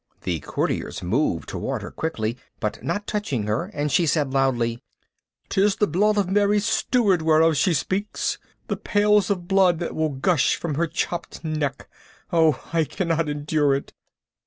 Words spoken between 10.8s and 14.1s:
chopped neck. Oh, I cannot endure it!"